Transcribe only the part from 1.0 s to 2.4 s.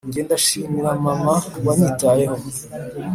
mama winyitayeho